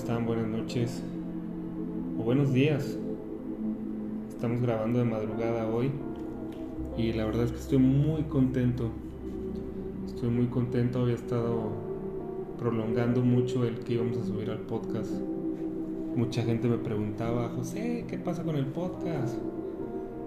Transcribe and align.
están? 0.00 0.24
Buenas 0.24 0.48
noches 0.48 1.02
o 2.18 2.22
buenos 2.22 2.54
días. 2.54 2.96
Estamos 4.30 4.62
grabando 4.62 4.98
de 4.98 5.04
madrugada 5.04 5.66
hoy 5.66 5.90
y 6.96 7.12
la 7.12 7.26
verdad 7.26 7.44
es 7.44 7.52
que 7.52 7.58
estoy 7.58 7.78
muy 7.78 8.22
contento. 8.22 8.88
Estoy 10.06 10.30
muy 10.30 10.46
contento, 10.46 11.00
había 11.00 11.16
estado 11.16 11.72
prolongando 12.58 13.20
mucho 13.20 13.66
el 13.66 13.80
que 13.80 13.92
íbamos 13.94 14.16
a 14.16 14.24
subir 14.24 14.48
al 14.50 14.60
podcast. 14.60 15.10
Mucha 16.16 16.44
gente 16.44 16.66
me 16.66 16.78
preguntaba, 16.78 17.50
José, 17.50 18.06
¿qué 18.08 18.16
pasa 18.16 18.42
con 18.42 18.56
el 18.56 18.66
podcast? 18.68 19.36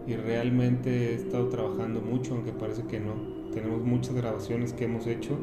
Y 0.05 0.15
realmente 0.15 1.13
he 1.13 1.15
estado 1.15 1.47
trabajando 1.47 1.99
mucho, 1.99 2.35
aunque 2.35 2.51
parece 2.51 2.83
que 2.83 2.99
no. 2.99 3.13
Tenemos 3.51 3.81
muchas 3.81 4.13
grabaciones 4.13 4.71
que 4.71 4.85
hemos 4.85 5.07
hecho, 5.07 5.35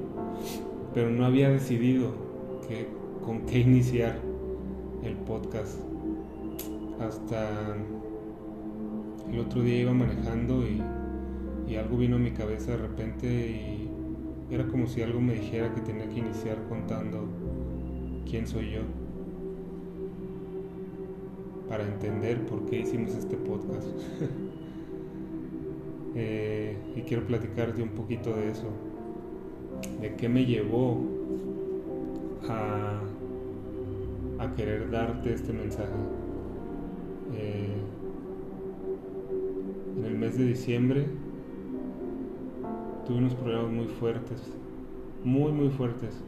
pero 0.95 1.11
no 1.11 1.27
había 1.27 1.49
decidido 1.49 2.12
que 2.69 3.00
con 3.24 3.47
qué 3.47 3.60
iniciar 3.60 4.19
el 5.02 5.16
podcast. 5.16 5.79
Hasta 7.01 7.77
el 9.30 9.38
otro 9.38 9.62
día 9.62 9.83
iba 9.83 9.93
manejando 9.93 10.65
y, 10.66 10.83
algo 11.77 11.98
vino 11.98 12.16
a 12.16 12.19
mi 12.19 12.33
cabeza 12.33 12.73
de 12.73 12.79
repente 12.79 13.29
y 13.29 13.88
era 14.51 14.66
como 14.66 14.88
si 14.88 15.02
algo 15.02 15.20
me 15.20 15.34
dijera 15.34 15.73
que 15.73 15.80
tenía 15.83 16.09
que 16.09 16.19
iniciar 16.19 16.59
contando 16.69 17.29
quién 18.29 18.45
soy 18.45 18.73
yo 18.73 18.80
para 21.68 21.84
entender 21.84 22.45
por 22.46 22.66
qué 22.66 22.80
hicimos 22.80 23.15
este 23.15 23.37
podcast. 23.37 23.87
Eh, 26.16 26.77
y 26.96 27.02
quiero 27.02 27.24
platicarte 27.24 27.80
un 27.80 27.91
poquito 27.91 28.34
de 28.34 28.51
eso, 28.51 28.66
de 30.01 30.16
qué 30.16 30.29
me 30.29 30.45
llevó 30.45 31.01
a 32.49 33.01
a 34.41 34.55
querer 34.55 34.91
darte 34.91 35.35
este 35.35 35.52
mensaje. 35.52 35.93
Eh, 37.37 37.77
en 39.99 40.05
el 40.05 40.15
mes 40.16 40.38
de 40.38 40.46
diciembre 40.46 41.05
tuve 43.07 43.18
unos 43.18 43.35
problemas 43.35 43.71
muy 43.71 43.87
fuertes, 43.87 44.41
muy 45.24 45.52
muy 45.52 45.68
fuertes, 45.68 46.23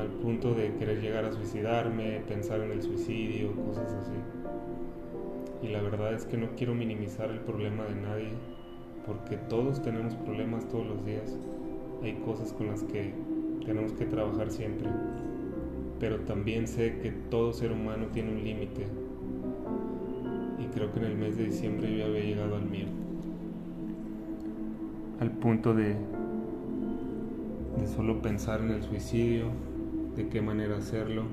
al 0.00 0.08
punto 0.08 0.54
de 0.54 0.74
querer 0.74 1.00
llegar 1.00 1.24
a 1.24 1.32
suicidarme, 1.32 2.20
pensar 2.26 2.60
en 2.60 2.72
el 2.72 2.82
suicidio, 2.82 3.54
cosas 3.68 3.92
así. 3.92 4.16
Y 5.62 5.68
la 5.68 5.80
verdad 5.82 6.14
es 6.14 6.24
que 6.24 6.36
no 6.36 6.48
quiero 6.56 6.74
minimizar 6.74 7.30
el 7.30 7.38
problema 7.40 7.84
de 7.84 7.94
nadie, 7.94 8.32
porque 9.06 9.36
todos 9.36 9.80
tenemos 9.82 10.16
problemas 10.16 10.68
todos 10.68 10.86
los 10.86 11.04
días. 11.06 11.38
Hay 12.02 12.14
cosas 12.24 12.52
con 12.52 12.66
las 12.66 12.82
que 12.82 13.14
tenemos 13.64 13.92
que 13.92 14.06
trabajar 14.06 14.50
siempre 14.50 14.88
pero 15.98 16.20
también 16.20 16.66
sé 16.66 16.98
que 17.00 17.10
todo 17.10 17.52
ser 17.52 17.72
humano 17.72 18.06
tiene 18.12 18.32
un 18.32 18.44
límite. 18.44 18.86
Y 20.58 20.66
creo 20.74 20.92
que 20.92 21.00
en 21.00 21.06
el 21.06 21.16
mes 21.16 21.36
de 21.36 21.44
diciembre 21.44 21.96
yo 21.96 22.06
había 22.06 22.20
llegado 22.20 22.56
al 22.56 22.64
mío. 22.64 22.86
Al 25.20 25.30
punto 25.30 25.74
de, 25.74 25.96
de 27.80 27.86
solo 27.94 28.20
pensar 28.20 28.60
en 28.60 28.70
el 28.70 28.82
suicidio, 28.82 29.46
de 30.16 30.28
qué 30.28 30.42
manera 30.42 30.76
hacerlo, 30.76 31.24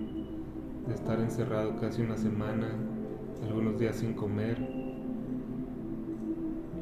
de 0.88 0.94
estar 0.94 1.20
encerrado 1.20 1.78
casi 1.80 2.02
una 2.02 2.18
semana, 2.18 2.70
algunos 3.46 3.78
días 3.80 3.98
sin 3.98 4.14
comer. 4.14 4.58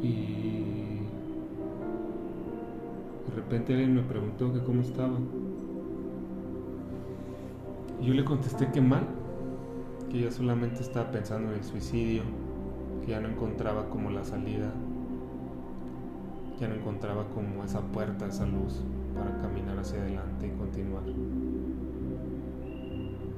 Y 0.02 0.72
de 3.28 3.36
repente 3.36 3.74
alguien 3.74 3.96
me 3.96 4.04
preguntó 4.04 4.54
que 4.54 4.60
cómo 4.60 4.82
estaba. 4.82 5.18
Yo 8.02 8.16
le 8.16 8.26
contesté 8.26 8.72
que 8.72 8.82
mal, 8.82 9.06
que 10.10 10.22
yo 10.22 10.32
solamente 10.32 10.82
estaba 10.82 11.12
pensando 11.12 11.52
en 11.52 11.60
el 11.60 11.64
suicidio, 11.64 12.24
que 13.06 13.12
ya 13.12 13.22
no 13.22 13.30
encontraba 13.30 13.90
como 13.90 14.10
la 14.10 14.24
salida, 14.24 14.72
ya 16.60 16.68
no 16.68 16.74
encontraba 16.74 17.28
como 17.30 17.64
esa 17.64 17.82
puerta, 17.82 18.26
esa 18.26 18.48
luz 18.48 18.82
para 19.14 19.38
caminar 19.38 19.78
hacia 19.78 20.02
adelante 20.02 20.48
y 20.48 20.58
continuar. 20.58 21.04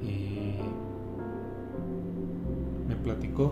Y 0.01 0.55
me 2.87 2.95
platicó 2.95 3.51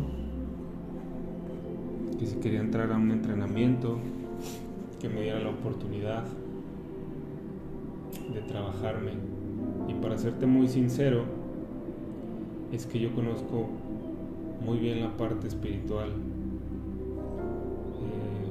que 2.17 2.25
si 2.25 2.37
quería 2.37 2.61
entrar 2.61 2.89
a 2.89 2.95
un 2.95 3.11
entrenamiento, 3.11 3.97
que 5.01 5.09
me 5.09 5.23
diera 5.23 5.41
la 5.41 5.49
oportunidad 5.49 6.23
de 8.33 8.41
trabajarme 8.43 9.40
y 9.91 9.93
para 10.01 10.17
serte 10.17 10.45
muy 10.45 10.67
sincero, 10.69 11.23
es 12.71 12.85
que 12.85 12.99
yo 12.99 13.13
conozco 13.13 13.67
muy 14.63 14.77
bien 14.77 15.01
la 15.01 15.17
parte 15.17 15.47
espiritual. 15.47 16.09
Eh, 17.99 18.45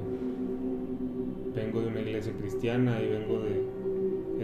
vengo 1.55 1.81
de 1.81 1.89
una 1.89 2.01
iglesia 2.01 2.33
cristiana 2.39 3.01
y 3.01 3.09
vengo 3.09 3.41
de 3.41 3.65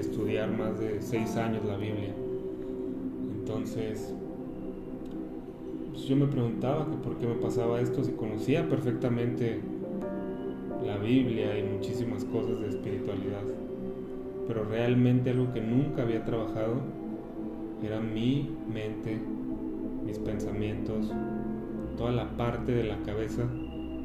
estudiar 0.00 0.50
más 0.56 0.78
de 0.80 1.02
seis 1.02 1.36
años 1.36 1.64
la 1.66 1.76
Biblia. 1.76 2.14
Entonces, 3.38 4.14
pues 5.92 6.04
yo 6.04 6.16
me 6.16 6.26
preguntaba 6.26 6.86
que 6.90 6.96
por 6.96 7.18
qué 7.18 7.26
me 7.26 7.34
pasaba 7.34 7.80
esto 7.80 8.02
si 8.04 8.12
conocía 8.12 8.68
perfectamente 8.68 9.60
la 10.84 10.96
Biblia 10.96 11.58
y 11.58 11.62
muchísimas 11.62 12.24
cosas 12.24 12.60
de 12.60 12.68
espiritualidad 12.68 13.42
pero 14.46 14.64
realmente 14.64 15.30
algo 15.30 15.52
que 15.52 15.60
nunca 15.60 16.02
había 16.02 16.24
trabajado 16.24 16.80
era 17.82 18.00
mi 18.00 18.50
mente, 18.72 19.18
mis 20.04 20.18
pensamientos, 20.18 21.12
toda 21.96 22.12
la 22.12 22.36
parte 22.36 22.72
de 22.72 22.84
la 22.84 22.98
cabeza 23.02 23.44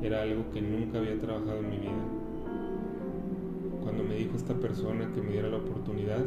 era 0.01 0.23
algo 0.23 0.49
que 0.51 0.61
nunca 0.61 0.97
había 0.97 1.17
trabajado 1.19 1.59
en 1.59 1.69
mi 1.69 1.77
vida. 1.77 2.03
Cuando 3.83 4.03
me 4.03 4.15
dijo 4.15 4.35
esta 4.35 4.55
persona 4.55 5.11
que 5.13 5.21
me 5.21 5.33
diera 5.33 5.49
la 5.49 5.57
oportunidad 5.57 6.25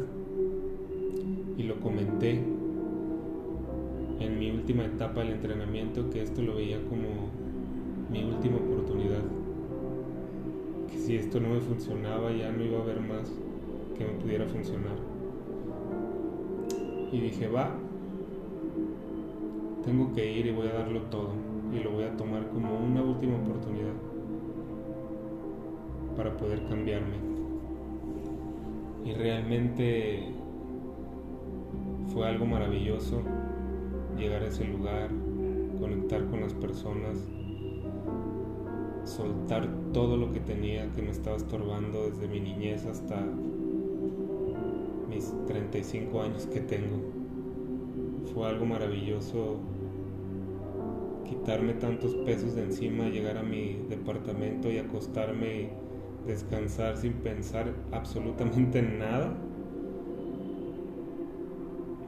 y 1.57 1.63
lo 1.63 1.79
comenté 1.79 2.41
en 4.19 4.39
mi 4.39 4.51
última 4.51 4.85
etapa 4.85 5.21
del 5.21 5.33
entrenamiento 5.33 6.09
que 6.09 6.21
esto 6.21 6.41
lo 6.41 6.55
veía 6.55 6.77
como 6.89 7.29
mi 8.11 8.23
última 8.23 8.57
oportunidad, 8.57 9.23
que 10.89 10.97
si 10.97 11.15
esto 11.15 11.39
no 11.39 11.49
me 11.49 11.59
funcionaba 11.59 12.31
ya 12.31 12.51
no 12.51 12.63
iba 12.63 12.79
a 12.79 12.81
haber 12.81 13.01
más 13.01 13.31
que 13.97 14.05
me 14.05 14.13
pudiera 14.13 14.45
funcionar. 14.45 14.97
Y 17.11 17.19
dije, 17.19 17.47
va, 17.47 17.69
tengo 19.83 20.13
que 20.13 20.31
ir 20.31 20.47
y 20.47 20.51
voy 20.51 20.67
a 20.67 20.73
darlo 20.73 21.01
todo 21.03 21.29
y 21.73 21.83
lo 21.83 21.91
voy 21.91 22.03
a 22.03 22.15
tomar 22.15 22.47
como 22.49 22.77
una 22.77 23.01
última 23.01 23.37
oportunidad 23.37 23.93
para 26.15 26.35
poder 26.37 26.65
cambiarme. 26.67 27.15
Y 29.05 29.13
realmente 29.13 30.31
fue 32.07 32.27
algo 32.27 32.45
maravilloso 32.45 33.21
llegar 34.17 34.43
a 34.43 34.47
ese 34.47 34.65
lugar, 34.65 35.09
conectar 35.79 36.25
con 36.25 36.41
las 36.41 36.53
personas, 36.53 37.17
soltar 39.03 39.67
todo 39.93 40.17
lo 40.17 40.31
que 40.31 40.39
tenía 40.39 40.89
que 40.93 41.01
me 41.01 41.11
estaba 41.11 41.35
estorbando 41.35 42.09
desde 42.09 42.27
mi 42.27 42.39
niñez 42.39 42.85
hasta 42.85 43.23
35 45.47 46.21
años 46.21 46.45
que 46.47 46.59
tengo. 46.59 46.97
Fue 48.33 48.47
algo 48.47 48.65
maravilloso 48.65 49.59
quitarme 51.25 51.73
tantos 51.73 52.13
pesos 52.25 52.55
de 52.55 52.63
encima, 52.63 53.05
llegar 53.09 53.37
a 53.37 53.43
mi 53.43 53.85
departamento 53.89 54.69
y 54.71 54.77
acostarme 54.77 55.61
y 55.61 55.69
descansar 56.27 56.97
sin 56.97 57.13
pensar 57.13 57.73
absolutamente 57.91 58.79
en 58.79 58.99
nada, 58.99 59.33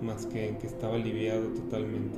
más 0.02 0.26
que 0.26 0.50
en 0.50 0.58
que 0.58 0.68
estaba 0.68 0.96
aliviado 0.96 1.48
totalmente. 1.50 2.18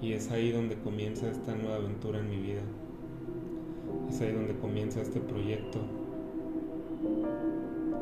Y 0.00 0.12
es 0.12 0.30
ahí 0.30 0.50
donde 0.50 0.76
comienza 0.76 1.30
esta 1.30 1.54
nueva 1.54 1.76
aventura 1.76 2.18
en 2.18 2.28
mi 2.28 2.38
vida. 2.38 2.62
Es 4.08 4.20
ahí 4.20 4.32
donde 4.32 4.54
comienza 4.56 5.00
este 5.00 5.20
proyecto 5.20 5.78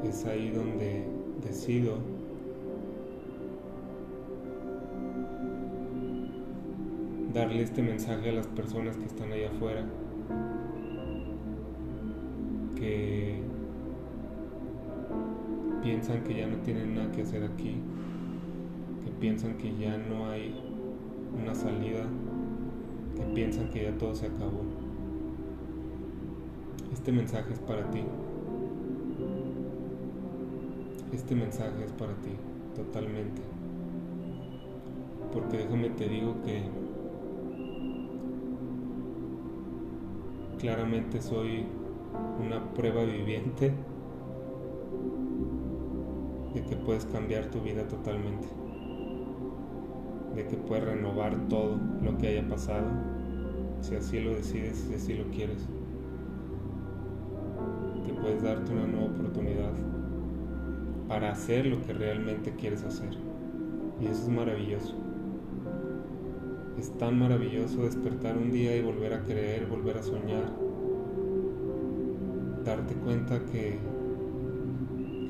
es 0.09 0.25
ahí 0.25 0.51
donde 0.51 1.05
decido 1.47 1.99
darle 7.33 7.63
este 7.63 7.83
mensaje 7.83 8.31
a 8.31 8.33
las 8.33 8.47
personas 8.49 8.97
que 8.97 9.05
están 9.05 9.33
allá 9.33 9.49
afuera, 9.49 9.85
que 12.77 13.41
piensan 15.83 16.25
que 16.25 16.39
ya 16.39 16.47
no 16.47 16.57
tienen 16.59 16.95
nada 16.95 17.13
que 17.13 17.23
hacer 17.23 17.45
aquí, 17.45 17.77
que 19.05 19.11
piensan 19.21 19.57
que 19.59 19.77
ya 19.77 19.97
no 19.97 20.31
hay 20.31 20.55
una 21.41 21.55
salida, 21.55 22.05
que 23.17 23.23
piensan 23.35 23.71
que 23.71 23.85
ya 23.85 23.97
todo 23.97 24.15
se 24.15 24.27
acabó. 24.27 24.63
Este 26.93 27.13
mensaje 27.13 27.53
es 27.53 27.61
para 27.61 27.89
ti. 27.91 28.01
Este 31.13 31.35
mensaje 31.35 31.85
es 31.85 31.93
para 31.93 32.15
ti. 32.15 32.31
totalmente. 32.77 33.43
Porque 35.33 35.59
déjame 35.59 35.91
te 35.91 36.09
digo 36.09 36.37
que 36.45 36.63
claramente 40.59 41.21
soy 41.21 41.67
una 42.45 42.73
prueba 42.75 43.03
viviente 43.05 43.73
de 46.55 46.63
que 46.63 46.77
puedes 46.77 47.07
cambiar 47.07 47.47
tu 47.47 47.61
vida 47.61 47.87
totalmente, 47.89 48.49
de 50.37 50.47
que 50.47 50.57
puedes 50.57 50.85
renovar 50.85 51.49
todo 51.49 51.79
lo 52.03 52.19
que 52.19 52.29
haya 52.29 52.49
pasado, 52.49 52.87
si 53.81 53.95
así 53.97 54.21
lo 54.21 54.35
decides, 54.35 54.77
si 54.77 54.95
así 54.95 55.15
lo 55.15 55.25
quieres, 55.31 55.67
que 58.07 58.13
puedes 58.15 58.43
darte 58.43 58.73
una 58.73 58.87
nueva 58.87 59.07
oportunidad 59.07 59.73
para 61.11 61.33
hacer 61.33 61.67
lo 61.67 61.83
que 61.83 61.93
realmente 61.93 62.53
quieres 62.53 62.85
hacer. 62.85 63.11
Y 64.01 64.05
eso 64.05 64.23
es 64.23 64.29
maravilloso. 64.29 64.95
Es 66.79 66.97
tan 66.99 67.19
maravilloso 67.19 67.83
despertar 67.83 68.39
un 68.39 68.53
día 68.53 68.77
y 68.77 68.81
volver 68.81 69.15
a 69.15 69.23
creer, 69.25 69.67
volver 69.67 69.99
a 69.99 70.05
soñar, 70.05 70.53
darte 72.65 72.95
cuenta 72.95 73.45
que 73.47 73.77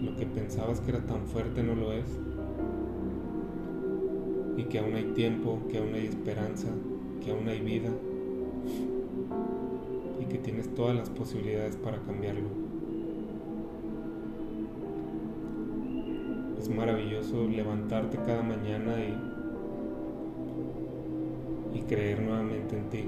lo 0.03 0.15
que 0.17 0.27
pensabas 0.27 0.83
que 0.83 0.91
era 0.91 1.01
tan 1.07 1.27
fuerte 1.27 1.63
no 1.63 1.75
lo 1.75 1.95
es 1.95 2.21
y 4.59 4.65
que 4.65 4.81
aún 4.81 4.95
hay 4.97 5.13
tiempo, 5.15 5.63
que 5.71 5.79
aún 5.79 5.95
hay 5.95 6.09
esperanza, 6.09 6.69
que 7.25 7.31
aún 7.31 7.49
hay 7.49 7.61
vida 7.63 7.89
y 10.21 10.27
que 10.27 10.37
tienes 10.37 10.75
todas 10.75 10.95
las 10.95 11.09
posibilidades 11.09 11.77
para 11.77 12.03
cambiarlo. 12.03 12.60
Es 16.61 16.69
maravilloso 16.69 17.49
levantarte 17.49 18.19
cada 18.19 18.43
mañana 18.43 18.93
y, 21.73 21.79
y 21.79 21.83
creer 21.85 22.21
nuevamente 22.21 22.77
en 22.77 22.89
ti. 22.91 23.05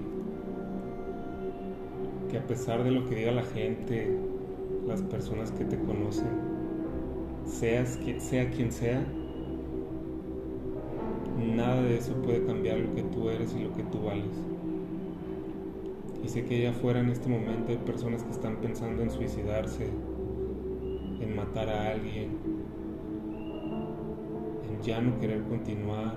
Que 2.31 2.39
a 2.39 2.47
pesar 2.47 2.83
de 2.83 2.93
lo 2.93 3.07
que 3.07 3.17
diga 3.17 3.31
la 3.31 3.43
gente, 3.43 4.11
las 4.87 5.03
personas 5.03 5.53
que 5.53 5.67
te 5.67 5.79
conocen, 5.79 6.31
seas 7.45 7.99
sea 8.21 8.49
quien 8.49 8.73
sea, 8.73 9.05
nada 11.55 11.83
de 11.83 11.99
eso 11.99 12.15
puede 12.23 12.47
cambiar 12.47 12.79
lo 12.79 12.95
que 12.95 13.03
tú 13.03 13.29
eres 13.29 13.55
y 13.55 13.65
lo 13.65 13.75
que 13.75 13.83
tú 13.83 14.03
vales. 14.05 14.35
Y 16.25 16.29
sé 16.31 16.47
que 16.47 16.57
allá 16.57 16.71
afuera 16.71 17.01
en 17.01 17.11
este 17.11 17.29
momento 17.29 17.71
hay 17.73 17.77
personas 17.77 18.23
que 18.23 18.31
están 18.31 18.57
pensando 18.63 19.03
en 19.03 19.11
suicidarse, 19.11 19.91
en 21.21 21.37
matar 21.37 21.69
a 21.69 21.91
alguien, 21.91 22.31
en 22.31 22.62
ya 24.83 25.01
no 25.01 25.19
querer 25.21 25.43
continuar, 25.45 26.17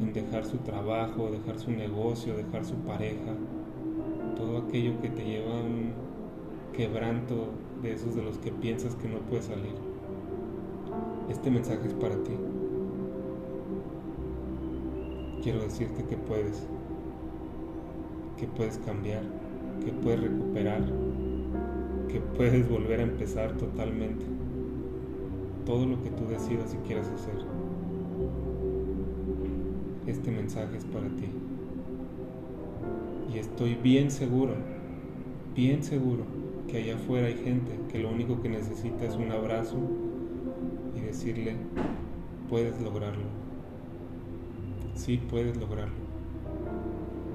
en 0.00 0.12
dejar 0.12 0.44
su 0.44 0.58
trabajo, 0.58 1.30
dejar 1.30 1.58
su 1.58 1.70
negocio, 1.70 2.36
dejar 2.36 2.64
su 2.64 2.74
pareja, 2.76 3.34
todo 4.36 4.58
aquello 4.58 5.00
que 5.00 5.08
te 5.08 5.24
lleva 5.24 5.52
a 5.52 5.62
un 5.62 5.92
quebranto 6.72 7.50
de 7.82 7.92
esos 7.92 8.14
de 8.14 8.22
los 8.22 8.38
que 8.38 8.50
piensas 8.50 8.94
que 8.96 9.08
no 9.08 9.18
puedes 9.20 9.46
salir. 9.46 9.74
Este 11.28 11.50
mensaje 11.50 11.86
es 11.86 11.94
para 11.94 12.16
ti. 12.16 12.32
Quiero 15.42 15.60
decirte 15.60 16.04
que 16.04 16.16
puedes, 16.16 16.66
que 18.38 18.46
puedes 18.46 18.78
cambiar, 18.78 19.22
que 19.84 19.92
puedes 19.92 20.20
recuperar, 20.20 20.82
que 22.08 22.20
puedes 22.20 22.68
volver 22.68 23.00
a 23.00 23.04
empezar 23.04 23.56
totalmente. 23.56 24.24
Todo 25.66 25.86
lo 25.86 26.02
que 26.02 26.10
tú 26.10 26.26
decidas 26.26 26.74
y 26.74 26.76
quieras 26.86 27.08
hacer. 27.08 27.51
Este 30.06 30.30
mensaje 30.30 30.76
es 30.76 30.84
para 30.84 31.08
ti. 31.08 31.26
Y 33.32 33.38
estoy 33.38 33.74
bien 33.76 34.10
seguro, 34.10 34.54
bien 35.54 35.82
seguro 35.82 36.24
que 36.68 36.78
allá 36.78 36.96
afuera 36.96 37.26
hay 37.26 37.36
gente 37.36 37.72
que 37.90 37.98
lo 37.98 38.10
único 38.10 38.40
que 38.42 38.48
necesita 38.48 39.04
es 39.04 39.16
un 39.16 39.30
abrazo 39.30 39.76
decirle, 41.12 41.56
puedes 42.48 42.80
lograrlo. 42.80 43.24
Sí, 44.94 45.20
puedes 45.28 45.58
lograrlo. 45.58 45.94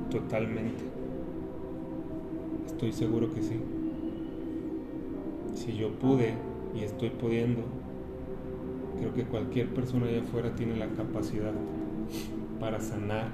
Totalmente. 0.09 0.83
Estoy 2.65 2.91
seguro 2.91 3.31
que 3.31 3.43
sí. 3.43 3.59
Si 5.53 5.75
yo 5.75 5.91
pude 5.99 6.33
y 6.75 6.83
estoy 6.83 7.11
pudiendo, 7.11 7.61
creo 8.97 9.13
que 9.13 9.25
cualquier 9.25 9.71
persona 9.73 10.07
allá 10.07 10.21
afuera 10.21 10.55
tiene 10.55 10.75
la 10.75 10.87
capacidad 10.87 11.53
para 12.59 12.79
sanar 12.79 13.27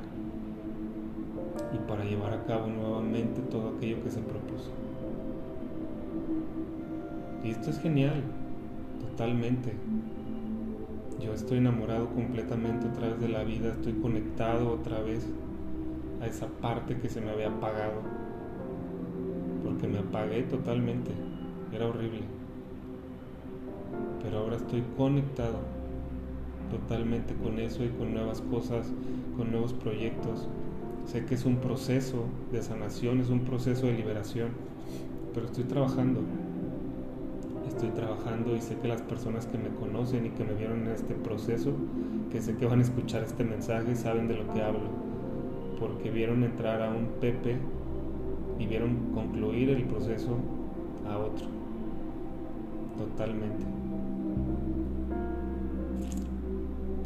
y 1.74 1.78
para 1.88 2.04
llevar 2.04 2.34
a 2.34 2.44
cabo 2.46 2.68
nuevamente 2.68 3.42
todo 3.42 3.75
aquello 3.75 4.04
que 4.04 4.12
se 4.12 4.20
propuso. 4.20 4.72
Y 7.44 7.52
esto 7.52 7.70
es 7.70 7.80
genial, 7.80 8.24
totalmente. 9.02 9.74
Yo 11.20 11.34
estoy 11.34 11.58
enamorado 11.58 12.08
completamente 12.10 12.88
otra 12.88 13.10
vez 13.10 13.20
de 13.20 13.30
la 13.30 13.44
vida, 13.44 13.74
estoy 13.74 13.94
conectado 13.94 14.72
otra 14.72 15.02
vez 15.02 15.26
a 16.22 16.28
esa 16.28 16.48
parte 16.48 16.98
que 16.98 17.10
se 17.10 17.22
me 17.22 17.31
había 17.31 17.48
apagado. 17.48 18.02
Porque 19.64 19.88
me 19.88 20.00
apagué 20.00 20.44
totalmente, 20.44 21.12
era 21.74 21.88
horrible. 21.88 22.22
Pero 24.22 24.40
ahora 24.40 24.56
estoy 24.58 24.84
conectado 24.98 25.82
totalmente 26.78 27.34
con 27.36 27.60
eso 27.60 27.84
y 27.84 27.90
con 27.90 28.14
nuevas 28.14 28.42
cosas, 28.42 28.92
con 29.38 29.52
nuevos 29.52 29.74
proyectos. 29.74 30.48
Sé 31.06 31.25
que 31.25 31.36
es 31.36 31.46
un 31.46 31.58
proceso 31.58 32.25
de 32.52 32.62
sanación, 32.62 33.20
es 33.20 33.30
un 33.30 33.42
proceso 33.42 33.88
de 33.88 33.94
liberación, 33.94 34.50
pero 35.34 35.46
estoy 35.48 35.66
trabajando 35.66 36.22
estoy 37.68 37.90
trabajando 37.90 38.56
y 38.56 38.62
sé 38.62 38.78
que 38.78 38.88
las 38.88 39.02
personas 39.02 39.46
que 39.46 39.58
me 39.58 39.70
conocen 39.70 40.25
y 40.25 40.30
que 40.30 40.44
me 40.44 40.54
vieron 40.54 40.84
en 40.84 40.94
este 40.94 41.16
proceso, 41.16 41.74
que 42.31 42.42
sé 42.42 42.56
que 42.56 42.66
van 42.66 42.80
a 42.80 42.84
escuchar 42.84 43.24
este 43.24 43.44
mensaje, 43.44 43.96
saben 43.96 44.28
de 44.28 44.36
lo 44.36 44.54
que 44.54 44.62
hablo, 44.62 44.90
porque 45.80 46.12
vieron 46.12 46.44
entrar 46.44 46.81
a 46.81 46.90
un 46.90 47.08
Pepe 47.19 47.58
y 48.60 48.68
vieron 48.68 49.12
concluir 49.14 49.69
el 49.69 49.84
proceso 49.84 50.38
a 51.10 51.18
otro, 51.18 51.48
totalmente. 52.97 53.82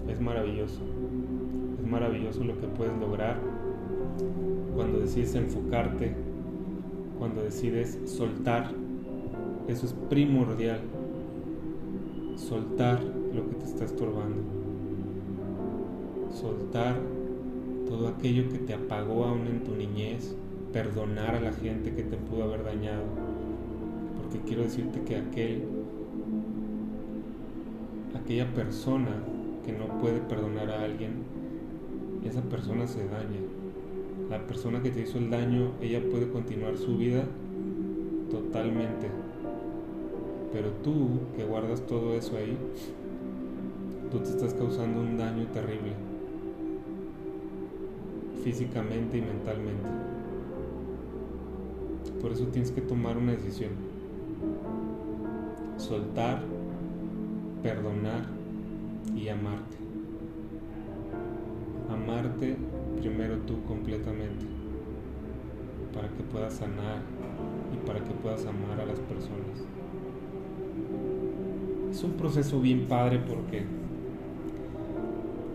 Es 0.07 0.21
maravilloso, 0.21 0.81
es 1.79 1.87
maravilloso 1.87 2.43
lo 2.43 2.59
que 2.59 2.67
puedes 2.67 2.97
lograr 2.97 3.39
cuando 4.75 4.99
decides 4.99 5.35
enfocarte, 5.35 6.13
cuando 7.19 7.43
decides 7.43 7.99
soltar 8.05 8.71
eso 9.67 9.85
es 9.85 9.93
primordial. 10.09 10.79
Soltar 12.37 13.03
lo 13.03 13.49
que 13.49 13.55
te 13.55 13.65
está 13.65 13.83
estorbando. 13.83 14.41
Soltar 16.31 16.95
todo 17.85 18.07
aquello 18.07 18.49
que 18.49 18.59
te 18.59 18.73
apagó 18.73 19.25
aún 19.25 19.47
en 19.47 19.63
tu 19.65 19.75
niñez. 19.75 20.35
Perdonar 20.71 21.35
a 21.35 21.41
la 21.41 21.51
gente 21.51 21.93
que 21.93 22.03
te 22.03 22.15
pudo 22.15 22.43
haber 22.43 22.63
dañado. 22.63 23.03
Porque 24.21 24.39
quiero 24.47 24.63
decirte 24.63 25.01
que 25.01 25.17
aquel, 25.17 25.63
aquella 28.15 28.53
persona 28.53 29.17
que 29.67 29.73
no 29.73 29.99
puede 29.99 30.19
perdonar 30.21 30.71
a 30.71 30.81
alguien, 30.83 31.17
esa 32.25 32.41
persona 32.41 32.87
se 32.87 33.07
daña. 33.07 33.41
La 34.31 34.47
persona 34.47 34.81
que 34.81 34.89
te 34.89 35.01
hizo 35.01 35.19
el 35.19 35.29
daño, 35.29 35.73
ella 35.79 36.01
puede 36.09 36.27
continuar 36.29 36.75
su 36.77 36.97
vida 36.97 37.23
totalmente 38.31 39.07
pero 40.51 40.71
tú 40.83 41.19
que 41.35 41.43
guardas 41.43 41.81
todo 41.81 42.13
eso 42.15 42.35
ahí, 42.37 42.57
tú 44.11 44.19
te 44.19 44.29
estás 44.29 44.53
causando 44.53 45.01
un 45.01 45.17
daño 45.17 45.45
terrible, 45.47 45.93
físicamente 48.43 49.17
y 49.17 49.21
mentalmente. 49.21 49.87
Por 52.21 52.31
eso 52.31 52.45
tienes 52.47 52.71
que 52.71 52.81
tomar 52.81 53.17
una 53.17 53.33
decisión. 53.33 53.71
Soltar, 55.77 56.41
perdonar 57.61 58.25
y 59.15 59.29
amarte. 59.29 59.77
Amarte 61.89 62.57
primero 62.99 63.37
tú 63.39 63.63
completamente 63.63 64.45
para 65.93 66.09
que 66.09 66.23
puedas 66.23 66.53
sanar 66.53 67.01
y 67.73 67.87
para 67.87 67.99
que 67.99 68.11
puedas 68.11 68.45
amar 68.45 68.79
a 68.79 68.85
las 68.85 68.99
personas 68.99 69.65
es 71.97 72.03
un 72.03 72.11
proceso 72.11 72.59
bien 72.59 72.85
padre 72.87 73.17
porque 73.17 73.63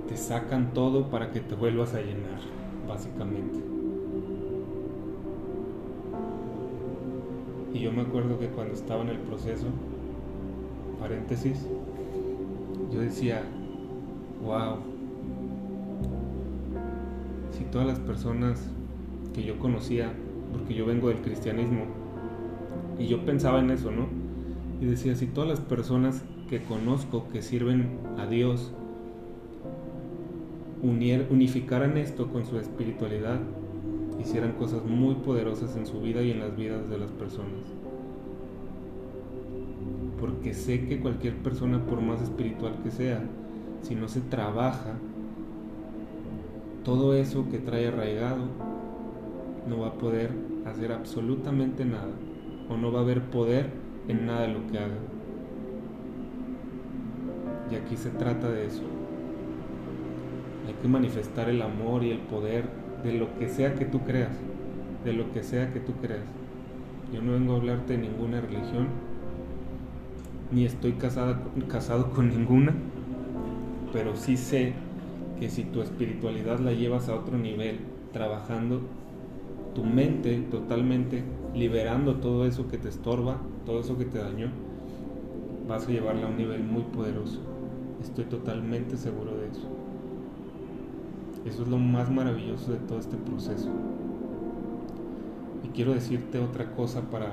te 0.09 0.17
sacan 0.17 0.75
todo 0.75 1.09
para 1.09 1.31
que 1.31 1.39
te 1.39 1.55
vuelvas 1.55 1.95
a 1.95 2.01
llenar, 2.01 2.41
básicamente. 2.89 3.61
Y 7.73 7.79
yo 7.79 7.93
me 7.93 8.03
acuerdo 8.03 8.41
que 8.41 8.49
cuando 8.49 8.75
estaba 8.75 9.03
en 9.03 9.11
el 9.11 9.19
proceso, 9.19 9.67
paréntesis, 10.99 11.65
yo 12.93 13.01
decía, 13.01 13.43
wow, 14.45 14.77
si 17.51 17.65
todas 17.65 17.87
las 17.87 17.99
personas 18.01 18.69
que 19.35 19.43
yo 19.45 19.59
conocía, 19.59 20.13
porque 20.53 20.75
yo 20.75 20.85
vengo 20.85 21.09
del 21.09 21.23
cristianismo, 21.23 21.87
y 22.99 23.07
yo 23.07 23.25
pensaba 23.25 23.61
en 23.61 23.71
eso, 23.71 23.91
¿no? 23.91 24.07
Y 24.81 24.87
decía, 24.87 25.15
si 25.15 25.27
todas 25.27 25.49
las 25.49 25.61
personas 25.61 26.23
que 26.49 26.61
conozco 26.63 27.29
que 27.33 27.41
sirven 27.41 27.99
a 28.19 28.27
Dios 28.27 28.73
unificaran 30.83 31.97
esto 31.97 32.29
con 32.29 32.45
su 32.45 32.59
espiritualidad, 32.59 33.41
hicieran 34.21 34.53
cosas 34.53 34.85
muy 34.85 35.15
poderosas 35.17 35.77
en 35.77 35.87
su 35.87 36.01
vida 36.01 36.23
y 36.23 36.31
en 36.31 36.41
las 36.41 36.57
vidas 36.57 36.89
de 36.91 36.99
las 36.99 37.11
personas. 37.13 37.63
Porque 40.23 40.55
sé 40.55 40.87
que 40.87 41.01
cualquier 41.01 41.35
persona, 41.39 41.85
por 41.85 42.01
más 42.01 42.23
espiritual 42.23 42.77
que 42.85 42.93
sea, 42.93 43.25
si 43.81 43.97
no 43.97 44.07
se 44.07 44.21
trabaja, 44.21 44.93
todo 46.85 47.15
eso 47.15 47.49
que 47.51 47.59
trae 47.59 47.89
arraigado 47.89 48.45
no 49.69 49.81
va 49.81 49.89
a 49.89 49.95
poder 49.95 50.31
hacer 50.65 50.93
absolutamente 50.93 51.85
nada 51.85 52.13
o 52.69 52.77
no 52.77 52.93
va 52.93 53.01
a 53.01 53.03
haber 53.03 53.21
poder 53.31 53.71
en 54.07 54.27
nada 54.27 54.43
de 54.43 54.53
lo 54.55 54.65
que 54.69 54.79
haga. 54.79 54.95
Y 57.73 57.75
aquí 57.75 57.97
se 57.97 58.11
trata 58.11 58.49
de 58.49 58.67
eso. 58.67 58.85
Hay 60.69 60.75
que 60.75 60.87
manifestar 60.87 61.49
el 61.49 61.61
amor 61.61 62.05
y 62.05 62.13
el 62.13 62.21
poder 62.21 62.69
de 63.03 63.15
lo 63.15 63.37
que 63.41 63.49
sea 63.49 63.75
que 63.75 63.87
tú 63.87 63.99
creas, 64.05 64.39
de 65.05 65.15
lo 65.15 65.33
que 65.33 65.43
sea 65.43 65.73
que 65.73 65.81
tú 65.81 65.95
creas. 65.95 66.23
Yo 67.13 67.21
no 67.21 67.33
vengo 67.33 67.55
a 67.55 67.57
hablarte 67.57 67.95
de 67.97 68.09
ninguna 68.09 68.41
religión, 68.41 69.12
ni 70.53 70.65
estoy 70.65 70.93
casada, 70.93 71.43
casado 71.69 72.11
con 72.11 72.29
ninguna, 72.29 72.75
pero 73.93 74.17
sí 74.17 74.37
sé 74.37 74.75
que 75.39 75.49
si 75.49 75.65
tu 75.65 75.83
espiritualidad 75.83 76.61
la 76.61 76.73
llevas 76.73 77.09
a 77.09 77.15
otro 77.15 77.39
nivel, 77.39 77.81
trabajando 78.13 78.81
tu 79.75 79.85
mente 79.85 80.41
totalmente, 80.51 81.25
liberando 81.55 82.17
todo 82.17 82.47
eso 82.47 82.69
que 82.69 82.79
te 82.79 82.89
estorba, 82.89 83.39
todo 83.65 83.81
eso 83.81 83.97
que 83.97 84.05
te 84.05 84.19
dañó, 84.19 84.49
vas 85.69 85.87
a 85.87 85.91
llevarla 85.91 86.27
a 86.27 86.31
un 86.31 86.37
nivel 86.37 86.63
muy 86.63 86.83
poderoso. 86.83 87.41
Estoy 88.03 88.25
totalmente 88.25 88.97
seguro 88.97 89.37
de 89.37 89.49
eso. 89.49 89.69
Eso 91.47 91.63
es 91.63 91.69
lo 91.69 91.79
más 91.79 92.11
maravilloso 92.11 92.73
de 92.73 92.79
todo 92.79 92.99
este 92.99 93.17
proceso. 93.17 93.71
Y 95.65 95.69
quiero 95.69 95.95
decirte 95.95 96.39
otra 96.39 96.73
cosa 96.73 97.03
para, 97.11 97.33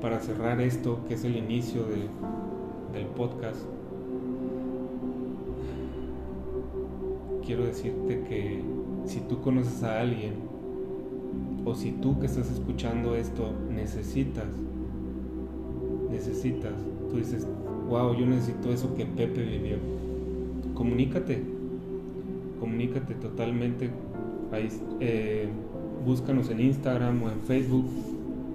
para 0.00 0.20
cerrar 0.20 0.60
esto, 0.60 1.00
que 1.08 1.14
es 1.14 1.24
el 1.24 1.36
inicio 1.36 1.82
del 2.92 3.06
podcast. 3.16 3.60
Quiero 7.44 7.64
decirte 7.64 8.22
que 8.28 8.62
si 9.06 9.20
tú 9.20 9.40
conoces 9.40 9.82
a 9.82 10.00
alguien, 10.00 10.34
o 11.64 11.74
si 11.74 11.92
tú 11.92 12.18
que 12.20 12.26
estás 12.26 12.50
escuchando 12.50 13.16
esto 13.16 13.52
necesitas, 13.74 14.46
necesitas, 16.10 16.74
tú 17.10 17.16
dices, 17.16 17.46
wow, 17.88 18.14
yo 18.14 18.26
necesito 18.26 18.72
eso 18.72 18.94
que 18.94 19.04
Pepe 19.04 19.42
vivió, 19.42 19.76
comunícate, 20.74 21.42
comunícate 22.60 23.14
totalmente. 23.14 23.90
Ahí, 24.52 24.68
eh, 25.00 25.48
búscanos 26.04 26.50
en 26.50 26.60
Instagram 26.60 27.22
o 27.22 27.30
en 27.30 27.40
Facebook, 27.40 27.86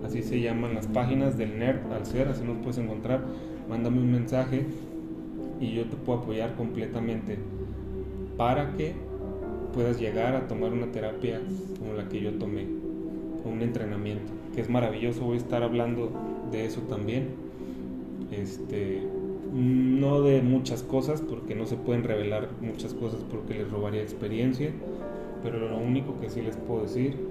así 0.05 0.23
se 0.23 0.39
llaman 0.41 0.75
las 0.75 0.87
páginas 0.87 1.37
del 1.37 1.59
Nerd 1.59 1.91
al 1.91 2.05
ser, 2.05 2.27
así 2.27 2.43
nos 2.43 2.57
puedes 2.57 2.77
encontrar. 2.77 3.21
Mándame 3.69 3.99
un 3.99 4.11
mensaje 4.11 4.65
y 5.59 5.73
yo 5.73 5.85
te 5.85 5.95
puedo 5.95 6.19
apoyar 6.19 6.55
completamente 6.55 7.37
para 8.37 8.73
que 8.73 8.93
puedas 9.73 9.99
llegar 9.99 10.35
a 10.35 10.47
tomar 10.47 10.73
una 10.73 10.91
terapia 10.91 11.39
como 11.79 11.93
la 11.93 12.09
que 12.09 12.21
yo 12.21 12.33
tomé, 12.33 12.65
un 13.45 13.61
entrenamiento, 13.61 14.31
que 14.53 14.61
es 14.61 14.69
maravilloso. 14.69 15.21
Voy 15.21 15.35
a 15.35 15.39
estar 15.39 15.63
hablando 15.63 16.11
de 16.51 16.65
eso 16.65 16.81
también. 16.81 17.29
Este, 18.31 19.01
no 19.53 20.21
de 20.21 20.41
muchas 20.41 20.83
cosas, 20.83 21.21
porque 21.21 21.55
no 21.55 21.65
se 21.65 21.75
pueden 21.75 22.03
revelar 22.03 22.49
muchas 22.61 22.93
cosas 22.93 23.21
porque 23.29 23.53
les 23.53 23.69
robaría 23.69 24.01
experiencia, 24.01 24.71
pero 25.43 25.59
lo 25.59 25.77
único 25.77 26.19
que 26.19 26.29
sí 26.29 26.41
les 26.41 26.55
puedo 26.55 26.83
decir 26.83 27.30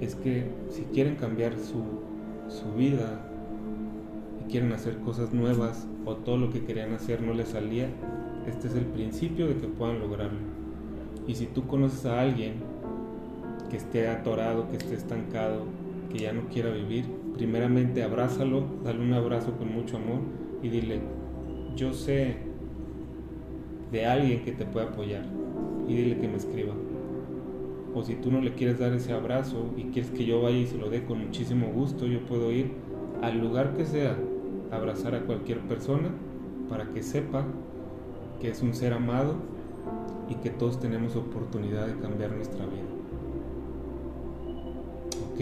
es 0.00 0.14
que 0.14 0.50
si 0.70 0.82
quieren 0.82 1.16
cambiar 1.16 1.58
su, 1.58 1.82
su 2.48 2.72
vida 2.76 3.20
y 4.40 4.50
quieren 4.50 4.72
hacer 4.72 4.98
cosas 4.98 5.32
nuevas 5.32 5.86
o 6.04 6.16
todo 6.16 6.36
lo 6.36 6.50
que 6.50 6.64
querían 6.64 6.92
hacer 6.92 7.22
no 7.22 7.32
les 7.34 7.48
salía, 7.48 7.88
este 8.46 8.68
es 8.68 8.74
el 8.74 8.84
principio 8.84 9.48
de 9.48 9.56
que 9.56 9.66
puedan 9.66 10.00
lograrlo. 10.00 10.38
Y 11.26 11.34
si 11.34 11.46
tú 11.46 11.66
conoces 11.66 12.04
a 12.06 12.20
alguien 12.20 12.54
que 13.70 13.76
esté 13.76 14.08
atorado, 14.08 14.68
que 14.68 14.76
esté 14.76 14.94
estancado, 14.94 15.62
que 16.10 16.18
ya 16.18 16.32
no 16.32 16.42
quiera 16.48 16.70
vivir, 16.70 17.06
primeramente 17.34 18.02
abrázalo, 18.02 18.64
dale 18.84 19.00
un 19.00 19.12
abrazo 19.14 19.52
con 19.56 19.72
mucho 19.72 19.96
amor 19.96 20.20
y 20.62 20.68
dile, 20.68 21.00
yo 21.74 21.92
sé 21.92 22.36
de 23.90 24.06
alguien 24.06 24.44
que 24.44 24.52
te 24.52 24.64
puede 24.64 24.86
apoyar 24.86 25.24
y 25.88 25.94
dile 25.94 26.18
que 26.18 26.28
me 26.28 26.36
escriba. 26.36 26.74
O 27.94 28.02
si 28.02 28.14
tú 28.16 28.30
no 28.30 28.40
le 28.40 28.54
quieres 28.54 28.78
dar 28.78 28.92
ese 28.92 29.12
abrazo 29.12 29.70
y 29.76 29.84
quieres 29.84 30.10
que 30.10 30.24
yo 30.24 30.42
vaya 30.42 30.58
y 30.58 30.66
se 30.66 30.76
lo 30.76 30.90
dé 30.90 31.04
con 31.04 31.24
muchísimo 31.24 31.68
gusto, 31.68 32.06
yo 32.06 32.26
puedo 32.26 32.50
ir 32.50 32.72
al 33.22 33.38
lugar 33.38 33.76
que 33.76 33.86
sea, 33.86 34.16
abrazar 34.72 35.14
a 35.14 35.20
cualquier 35.20 35.60
persona 35.60 36.08
para 36.68 36.90
que 36.90 37.02
sepa 37.02 37.44
que 38.40 38.50
es 38.50 38.62
un 38.62 38.74
ser 38.74 38.92
amado 38.92 39.36
y 40.28 40.34
que 40.36 40.50
todos 40.50 40.80
tenemos 40.80 41.14
oportunidad 41.16 41.86
de 41.86 41.96
cambiar 41.98 42.32
nuestra 42.32 42.64
vida. 42.66 42.82
¿Ok? 45.32 45.40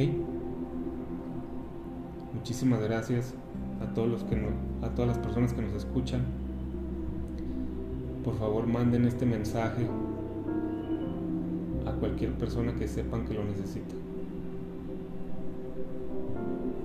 Muchísimas 2.35 2.83
gracias 2.83 3.35
a 3.81 3.95
todos 3.95 4.09
los 4.09 4.25
que 4.25 4.37
a 4.83 4.89
todas 4.91 5.09
las 5.09 5.19
personas 5.19 5.53
que 5.55 5.63
nos 5.63 5.75
escuchan. 5.75 6.23
Por 8.25 8.37
favor, 8.39 8.67
manden 8.67 9.05
este 9.05 9.27
mensaje 9.27 9.87
a 9.87 10.12
cualquier 12.03 12.33
persona 12.33 12.75
que 12.75 12.89
sepan 12.89 13.25
que 13.25 13.35
lo 13.35 13.45
necesita. 13.45 13.95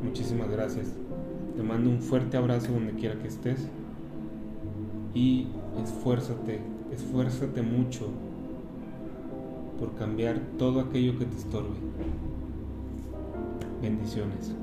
Muchísimas 0.03 0.47
gracias. 0.51 0.93
Te 1.55 1.63
mando 1.63 1.89
un 1.89 2.03
fuerte 2.03 2.37
abrazo 2.37 2.71
donde 2.71 2.93
quiera 2.93 3.17
que 3.17 3.27
estés 3.27 3.67
y 5.15 5.47
esfuérzate, 5.83 6.61
esfuérzate 6.93 7.63
mucho 7.63 8.09
por 9.79 9.95
cambiar 9.95 10.39
todo 10.59 10.81
aquello 10.81 11.17
que 11.17 11.25
te 11.25 11.35
estorbe. 11.35 11.77
Bendiciones. 13.81 14.53